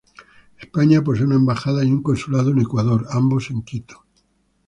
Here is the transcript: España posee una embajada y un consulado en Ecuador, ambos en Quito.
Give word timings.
España 0.59 1.03
posee 1.03 1.25
una 1.25 1.35
embajada 1.35 1.83
y 1.85 1.91
un 1.91 2.01
consulado 2.01 2.49
en 2.49 2.61
Ecuador, 2.61 3.05
ambos 3.11 3.51
en 3.51 3.61
Quito. 3.61 4.03